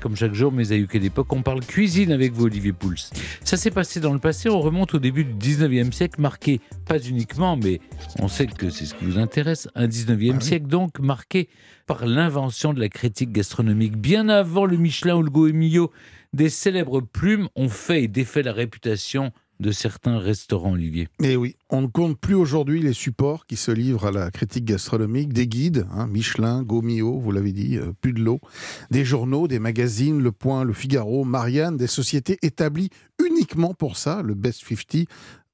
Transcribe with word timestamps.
Comme 0.00 0.16
chaque 0.16 0.32
jour, 0.32 0.50
mes 0.50 0.72
aïeux, 0.72 0.86
quelle 0.86 1.04
époque, 1.04 1.30
on 1.32 1.42
parle 1.42 1.60
cuisine 1.60 2.10
avec 2.10 2.32
vous, 2.32 2.46
Olivier 2.46 2.72
Pouls. 2.72 3.10
Ça 3.44 3.58
s'est 3.58 3.70
passé 3.70 4.00
dans 4.00 4.14
le 4.14 4.18
passé, 4.18 4.48
on 4.48 4.60
remonte 4.60 4.94
au 4.94 4.98
début 4.98 5.24
du 5.24 5.34
19e 5.34 5.92
siècle, 5.92 6.20
marqué, 6.20 6.60
pas 6.86 6.98
uniquement, 6.98 7.58
mais 7.58 7.80
on 8.18 8.26
sait 8.26 8.46
que 8.46 8.70
c'est 8.70 8.86
ce 8.86 8.94
qui 8.94 9.04
vous 9.04 9.18
intéresse, 9.18 9.68
un 9.74 9.86
19e 9.86 10.36
Ah 10.36 10.40
siècle 10.40 10.66
donc 10.68 11.00
marqué 11.00 11.50
par 11.86 12.06
l'invention 12.06 12.72
de 12.72 12.80
la 12.80 12.88
critique 12.88 13.30
gastronomique. 13.30 13.98
Bien 13.98 14.30
avant 14.30 14.64
le 14.64 14.78
Michelin 14.78 15.16
ou 15.16 15.22
le 15.22 15.30
Goemio, 15.30 15.90
des 16.32 16.48
célèbres 16.48 17.02
plumes 17.02 17.48
ont 17.54 17.68
fait 17.68 18.04
et 18.04 18.08
défait 18.08 18.42
la 18.42 18.54
réputation 18.54 19.32
de 19.60 19.72
certains 19.72 20.18
restaurants, 20.18 20.72
Olivier. 20.72 21.08
Et 21.22 21.36
oui, 21.36 21.56
on 21.68 21.82
ne 21.82 21.86
compte 21.86 22.18
plus 22.18 22.34
aujourd'hui 22.34 22.82
les 22.82 22.94
supports 22.94 23.46
qui 23.46 23.56
se 23.56 23.70
livrent 23.70 24.06
à 24.06 24.10
la 24.10 24.30
critique 24.30 24.64
gastronomique, 24.64 25.32
des 25.32 25.46
guides, 25.46 25.86
hein, 25.92 26.06
Michelin, 26.06 26.62
Gomio, 26.62 27.20
vous 27.20 27.30
l'avez 27.30 27.52
dit, 27.52 27.76
euh, 27.76 27.92
des 28.90 29.04
journaux, 29.04 29.48
des 29.48 29.58
magazines, 29.58 30.20
Le 30.20 30.32
Point, 30.32 30.64
Le 30.64 30.72
Figaro, 30.72 31.24
Marianne, 31.24 31.76
des 31.76 31.86
sociétés 31.86 32.38
établies 32.42 32.90
uniquement 33.24 33.74
pour 33.74 33.96
ça, 33.96 34.22
le 34.22 34.34
Best 34.34 34.64
50 34.66 35.06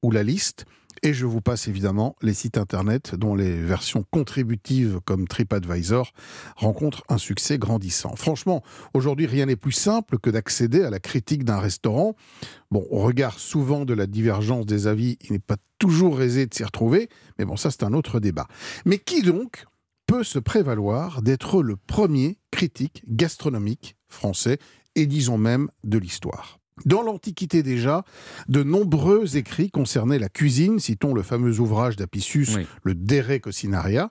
ou 0.03 0.11
la 0.11 0.23
liste. 0.23 0.67
Et 1.03 1.13
je 1.13 1.27
vous 1.27 1.41
passe 1.41 1.69
évidemment 1.69 2.17
les 2.23 2.35
sites 2.35 2.59
internet 2.59 3.15
dont 3.15 3.35
les 3.35 3.61
versions 3.61 4.05
contributives 4.11 5.01
comme 5.05 5.29
TripAdvisor 5.29 6.13
rencontrent 6.57 7.05
un 7.09 7.19
succès 7.19 7.59
grandissant. 7.59 8.15
Franchement, 8.17 8.63
aujourd'hui, 8.95 9.27
rien 9.27 9.47
n'est 9.47 9.57
plus 9.57 9.73
simple 9.73 10.19
que 10.19 10.31
d'accéder 10.31 10.83
à 10.83 10.91
la 10.91 10.99
critique 10.99 11.45
d'un 11.45 11.59
restaurant. 11.59 12.15
Bon, 12.71 12.87
au 12.91 13.01
regard 13.01 13.39
souvent 13.39 13.85
de 13.85 13.95
la 13.95 14.07
divergence 14.07 14.67
des 14.67 14.87
avis, 14.87 15.19
il 15.23 15.33
n'est 15.33 15.39
pas 15.39 15.57
toujours 15.79 16.23
aisé 16.23 16.47
de 16.47 16.55
s'y 16.55 16.65
retrouver, 16.65 17.09
mais 17.39 17.45
bon, 17.45 17.57
ça 17.57 17.71
c'est 17.71 17.83
un 17.83 17.93
autre 17.93 18.21
débat. 18.21 18.47
Mais 18.85 18.99
qui 18.99 19.23
donc 19.23 19.67
peut 20.07 20.25
se 20.25 20.39
prévaloir 20.39 21.23
d'être 21.23 21.63
le 21.63 21.77
premier 21.77 22.39
critique 22.51 23.03
gastronomique 23.09 23.97
français 24.09 24.59
et 24.95 25.07
disons 25.07 25.39
même 25.39 25.69
de 25.85 25.99
l'histoire? 25.99 26.59
Dans 26.85 27.03
l'Antiquité 27.03 27.63
déjà, 27.63 28.05
de 28.49 28.63
nombreux 28.63 29.37
écrits 29.37 29.71
concernaient 29.71 30.19
la 30.19 30.29
cuisine, 30.29 30.79
citons 30.79 31.15
le 31.15 31.23
fameux 31.23 31.59
ouvrage 31.61 31.97
d'Apicius, 31.97 32.55
Oui. 32.55 32.67
le 32.83 32.95
De 32.95 33.39
Cocinaria, 33.39 34.11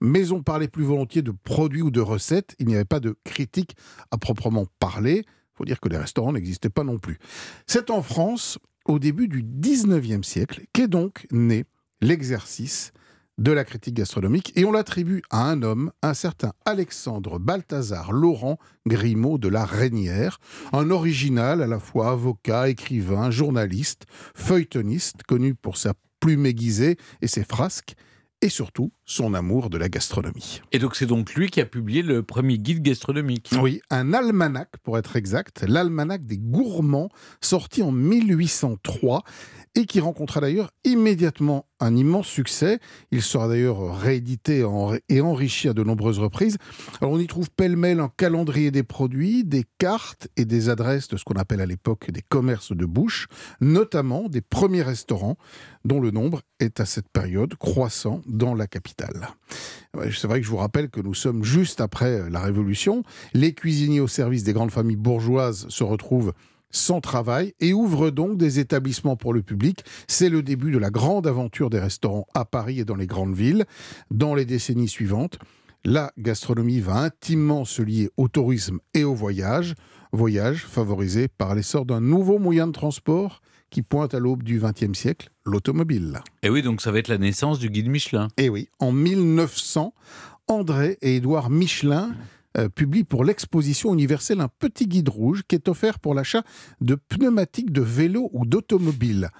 mais 0.00 0.32
on 0.32 0.42
parlait 0.42 0.68
plus 0.68 0.84
volontiers 0.84 1.22
de 1.22 1.30
produits 1.30 1.82
ou 1.82 1.90
de 1.90 2.00
recettes, 2.00 2.56
il 2.58 2.66
n'y 2.66 2.74
avait 2.74 2.84
pas 2.84 3.00
de 3.00 3.16
critique 3.24 3.76
à 4.10 4.18
proprement 4.18 4.66
parler, 4.80 5.24
il 5.26 5.56
faut 5.56 5.64
dire 5.64 5.78
que 5.78 5.88
les 5.88 5.98
restaurants 5.98 6.32
n'existaient 6.32 6.68
pas 6.70 6.84
non 6.84 6.98
plus. 6.98 7.18
C'est 7.66 7.90
en 7.90 8.02
France, 8.02 8.58
au 8.86 8.98
début 8.98 9.28
du 9.28 9.42
19e 9.44 10.22
siècle, 10.24 10.62
qu'est 10.72 10.88
donc 10.88 11.26
né 11.30 11.64
l'exercice 12.00 12.92
de 13.40 13.52
la 13.52 13.64
critique 13.64 13.94
gastronomique 13.94 14.52
et 14.54 14.64
on 14.66 14.70
l'attribue 14.70 15.22
à 15.30 15.50
un 15.50 15.62
homme, 15.62 15.90
un 16.02 16.14
certain 16.14 16.52
Alexandre 16.66 17.38
Balthazar 17.38 18.12
Laurent 18.12 18.58
Grimaud 18.86 19.38
de 19.38 19.48
la 19.48 19.64
Reynière, 19.64 20.38
un 20.72 20.90
original 20.90 21.62
à 21.62 21.66
la 21.66 21.80
fois 21.80 22.10
avocat, 22.10 22.68
écrivain, 22.68 23.30
journaliste, 23.30 24.04
feuilletoniste, 24.34 25.22
connu 25.22 25.54
pour 25.54 25.78
sa 25.78 25.94
plume 26.20 26.44
aiguisée 26.44 26.98
et 27.22 27.28
ses 27.28 27.44
frasques, 27.44 27.94
et 28.42 28.50
surtout 28.50 28.92
son 29.10 29.34
amour 29.34 29.70
de 29.70 29.76
la 29.76 29.88
gastronomie. 29.88 30.62
Et 30.70 30.78
donc 30.78 30.94
c'est 30.94 31.06
donc 31.06 31.34
lui 31.34 31.50
qui 31.50 31.60
a 31.60 31.66
publié 31.66 32.02
le 32.02 32.22
premier 32.22 32.58
guide 32.58 32.80
gastronomique. 32.80 33.50
Oui, 33.60 33.80
un 33.90 34.14
almanach 34.14 34.68
pour 34.84 34.98
être 34.98 35.16
exact, 35.16 35.64
l'almanach 35.66 36.22
des 36.22 36.38
gourmands, 36.38 37.08
sorti 37.40 37.82
en 37.82 37.90
1803 37.90 39.24
et 39.74 39.86
qui 39.86 39.98
rencontra 40.00 40.40
d'ailleurs 40.40 40.70
immédiatement 40.84 41.66
un 41.80 41.96
immense 41.96 42.28
succès. 42.28 42.78
Il 43.10 43.22
sera 43.22 43.48
d'ailleurs 43.48 43.98
réédité 43.98 44.64
et 45.08 45.20
enrichi 45.20 45.68
à 45.68 45.72
de 45.72 45.82
nombreuses 45.82 46.18
reprises. 46.18 46.56
Alors 47.00 47.14
on 47.14 47.18
y 47.18 47.26
trouve 47.26 47.50
pêle-mêle 47.50 47.98
un 48.00 48.10
calendrier 48.16 48.70
des 48.70 48.82
produits, 48.82 49.44
des 49.44 49.64
cartes 49.78 50.28
et 50.36 50.44
des 50.44 50.68
adresses 50.68 51.08
de 51.08 51.16
ce 51.16 51.24
qu'on 51.24 51.34
appelle 51.34 51.60
à 51.60 51.66
l'époque 51.66 52.10
des 52.10 52.22
commerces 52.22 52.76
de 52.76 52.84
bouche, 52.84 53.26
notamment 53.60 54.28
des 54.28 54.40
premiers 54.40 54.82
restaurants 54.82 55.36
dont 55.84 56.00
le 56.00 56.10
nombre 56.10 56.42
est 56.60 56.78
à 56.80 56.84
cette 56.84 57.08
période 57.08 57.54
croissant 57.56 58.20
dans 58.26 58.54
la 58.54 58.66
capitale. 58.66 58.99
C'est 60.12 60.26
vrai 60.26 60.40
que 60.40 60.46
je 60.46 60.50
vous 60.50 60.56
rappelle 60.56 60.88
que 60.88 61.00
nous 61.00 61.14
sommes 61.14 61.44
juste 61.44 61.80
après 61.80 62.30
la 62.30 62.40
Révolution. 62.40 63.02
Les 63.34 63.52
cuisiniers 63.54 64.00
au 64.00 64.08
service 64.08 64.44
des 64.44 64.52
grandes 64.52 64.70
familles 64.70 64.96
bourgeoises 64.96 65.66
se 65.68 65.84
retrouvent 65.84 66.32
sans 66.70 67.00
travail 67.00 67.54
et 67.60 67.72
ouvrent 67.72 68.10
donc 68.10 68.36
des 68.36 68.60
établissements 68.60 69.16
pour 69.16 69.32
le 69.32 69.42
public. 69.42 69.84
C'est 70.06 70.28
le 70.28 70.42
début 70.42 70.70
de 70.70 70.78
la 70.78 70.90
grande 70.90 71.26
aventure 71.26 71.70
des 71.70 71.80
restaurants 71.80 72.26
à 72.34 72.44
Paris 72.44 72.80
et 72.80 72.84
dans 72.84 72.96
les 72.96 73.06
grandes 73.06 73.34
villes. 73.34 73.64
Dans 74.10 74.34
les 74.34 74.44
décennies 74.44 74.88
suivantes, 74.88 75.38
la 75.84 76.12
gastronomie 76.18 76.80
va 76.80 76.98
intimement 76.98 77.64
se 77.64 77.82
lier 77.82 78.10
au 78.16 78.28
tourisme 78.28 78.78
et 78.94 79.04
au 79.04 79.14
voyage, 79.14 79.74
voyage 80.12 80.64
favorisé 80.66 81.28
par 81.28 81.54
l'essor 81.54 81.86
d'un 81.86 82.00
nouveau 82.00 82.38
moyen 82.38 82.66
de 82.66 82.72
transport 82.72 83.40
qui 83.70 83.82
pointe 83.82 84.14
à 84.14 84.18
l'aube 84.18 84.42
du 84.42 84.60
XXe 84.60 84.98
siècle, 84.98 85.30
l'automobile. 85.44 86.20
Et 86.42 86.50
oui, 86.50 86.62
donc 86.62 86.80
ça 86.80 86.90
va 86.90 86.98
être 86.98 87.08
la 87.08 87.18
naissance 87.18 87.58
du 87.58 87.70
guide 87.70 87.88
Michelin. 87.88 88.28
Et 88.36 88.48
oui, 88.48 88.68
en 88.78 88.92
1900, 88.92 89.94
André 90.48 90.98
et 91.00 91.16
Édouard 91.16 91.50
Michelin 91.50 92.14
euh, 92.58 92.68
publient 92.68 93.04
pour 93.04 93.24
l'exposition 93.24 93.94
universelle 93.94 94.40
un 94.40 94.48
petit 94.48 94.88
guide 94.88 95.08
rouge 95.08 95.44
qui 95.46 95.54
est 95.54 95.68
offert 95.68 96.00
pour 96.00 96.14
l'achat 96.14 96.42
de 96.80 96.96
pneumatiques 96.96 97.72
de 97.72 97.80
vélo 97.80 98.28
ou 98.32 98.44
d'automobile. 98.44 99.30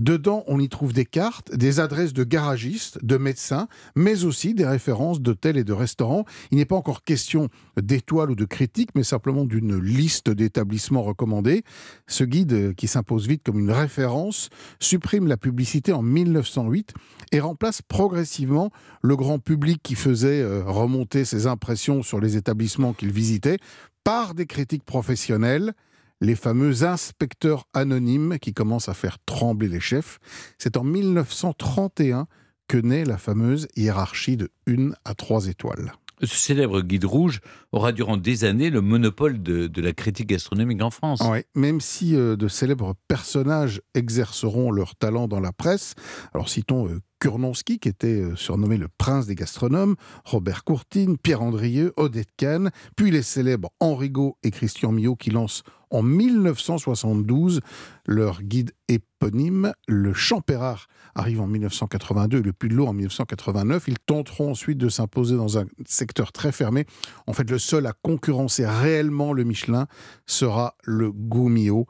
Dedans, 0.00 0.42
on 0.48 0.58
y 0.58 0.68
trouve 0.68 0.92
des 0.92 1.04
cartes, 1.04 1.54
des 1.54 1.78
adresses 1.78 2.12
de 2.12 2.24
garagistes, 2.24 2.98
de 3.04 3.18
médecins, 3.18 3.68
mais 3.94 4.24
aussi 4.24 4.52
des 4.52 4.66
références 4.66 5.20
d'hôtels 5.20 5.56
et 5.56 5.62
de 5.62 5.72
restaurants. 5.72 6.24
Il 6.50 6.58
n'est 6.58 6.64
pas 6.64 6.74
encore 6.74 7.04
question 7.04 7.50
d'étoiles 7.80 8.32
ou 8.32 8.34
de 8.34 8.44
critiques, 8.44 8.90
mais 8.96 9.04
simplement 9.04 9.44
d'une 9.44 9.78
liste 9.78 10.30
d'établissements 10.30 11.04
recommandés. 11.04 11.62
Ce 12.08 12.24
guide, 12.24 12.52
euh, 12.52 12.72
qui 12.72 12.88
s'impose 12.88 13.28
vite 13.28 13.44
comme 13.44 13.60
une 13.60 13.70
référence, 13.70 14.48
supprime 14.80 15.28
la 15.28 15.36
publicité 15.36 15.92
en 15.92 16.02
1908 16.02 16.94
et 17.30 17.38
remplace 17.38 17.80
progressivement 17.80 18.72
le 19.02 19.14
grand 19.14 19.38
public 19.38 19.80
qui 19.84 19.94
faisait 19.94 20.42
euh, 20.42 20.64
remonter 20.64 21.24
ses 21.24 21.46
impressions 21.46 22.02
sur 22.02 22.18
les 22.18 22.36
établissements 22.36 22.55
qu'il 22.96 23.12
visitait 23.12 23.58
par 24.04 24.34
des 24.34 24.46
critiques 24.46 24.84
professionnelles, 24.84 25.74
les 26.20 26.36
fameux 26.36 26.84
inspecteurs 26.84 27.66
anonymes 27.74 28.38
qui 28.40 28.54
commencent 28.54 28.88
à 28.88 28.94
faire 28.94 29.18
trembler 29.26 29.68
les 29.68 29.80
chefs. 29.80 30.18
C'est 30.58 30.76
en 30.76 30.84
1931 30.84 32.26
que 32.68 32.78
naît 32.78 33.04
la 33.04 33.18
fameuse 33.18 33.68
hiérarchie 33.76 34.36
de 34.36 34.50
1 34.66 34.92
à 35.04 35.14
3 35.14 35.48
étoiles. 35.48 35.92
Ce 36.22 36.34
célèbre 36.34 36.80
guide 36.80 37.04
rouge 37.04 37.40
aura 37.72 37.92
durant 37.92 38.16
des 38.16 38.44
années 38.44 38.70
le 38.70 38.80
monopole 38.80 39.42
de, 39.42 39.66
de 39.66 39.82
la 39.82 39.92
critique 39.92 40.28
gastronomique 40.28 40.82
en 40.82 40.90
France. 40.90 41.20
Ouais, 41.20 41.44
même 41.54 41.82
si 41.82 42.16
euh, 42.16 42.36
de 42.36 42.48
célèbres 42.48 42.94
personnages 43.06 43.82
exerceront 43.94 44.70
leur 44.70 44.96
talent 44.96 45.28
dans 45.28 45.40
la 45.40 45.52
presse, 45.52 45.94
alors 46.32 46.48
citons 46.48 46.88
euh, 46.88 47.00
Kurnonski, 47.20 47.78
qui 47.78 47.88
était 47.88 48.22
euh, 48.22 48.36
surnommé 48.36 48.76
le 48.76 48.88
prince 48.88 49.26
des 49.26 49.34
gastronomes, 49.34 49.96
Robert 50.24 50.64
Courtine, 50.64 51.18
Pierre 51.18 51.42
Andrieux, 51.42 51.92
Odette 51.96 52.28
Kahn, 52.36 52.70
puis 52.96 53.10
les 53.10 53.22
célèbres 53.22 53.70
Henri 53.80 54.10
Gaud 54.10 54.36
et 54.42 54.50
Christian 54.50 54.92
Millot 54.92 55.16
qui 55.16 55.30
lancent 55.30 55.62
en 55.90 56.02
1972 56.02 57.60
leur 58.06 58.42
guide 58.42 58.72
éponyme. 58.88 59.72
Le 59.86 60.12
Champérard 60.12 60.88
arrive 61.14 61.40
en 61.40 61.46
1982 61.46 62.38
et 62.38 62.42
le 62.42 62.52
Puy 62.52 62.68
de 62.68 62.78
en 62.78 62.92
1989. 62.92 63.84
Ils 63.88 63.98
tenteront 63.98 64.50
ensuite 64.50 64.78
de 64.78 64.88
s'imposer 64.88 65.36
dans 65.36 65.58
un 65.58 65.64
secteur 65.86 66.32
très 66.32 66.52
fermé. 66.52 66.86
En 67.26 67.32
fait, 67.32 67.50
le 67.50 67.58
seul 67.58 67.86
à 67.86 67.92
concurrencer 67.92 68.66
réellement 68.66 69.32
le 69.32 69.44
Michelin 69.44 69.86
sera 70.26 70.74
le 70.84 71.12
Goumio 71.12 71.86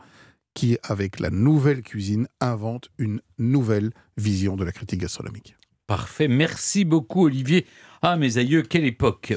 qui, 0.57 0.79
avec 0.83 1.21
la 1.21 1.29
nouvelle 1.31 1.83
cuisine, 1.83 2.29
invente 2.41 2.89
une 2.97 3.21
nouvelle 3.39 3.93
vision 4.17 4.57
de 4.57 4.65
la 4.65 4.73
critique 4.73 5.03
gastronomique. 5.03 5.55
Parfait, 5.87 6.29
merci 6.29 6.85
beaucoup 6.85 7.27
Olivier. 7.27 7.67
Ah 8.03 8.17
mes 8.17 8.39
aïeux, 8.39 8.63
quelle 8.63 8.87
époque 8.87 9.35